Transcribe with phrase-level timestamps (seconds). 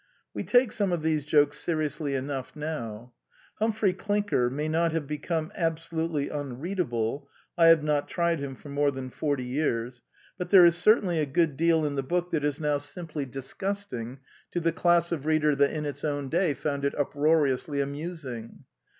[0.33, 3.13] We take some of these jokes seriously enough now.
[3.59, 8.89] Humphrey Clinker may not have become absolutely unreadable (I have not tried him for more
[8.89, 10.01] than forty years);
[10.39, 13.53] but there is certainly a good deal in the book that is now simply dis
[13.53, 16.55] The New Element 201 gusting to the class of reader that in its own day
[16.55, 18.63] found it uproariously amusing.